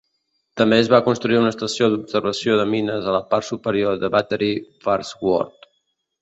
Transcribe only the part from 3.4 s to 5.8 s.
superior de Battery Farnsworth.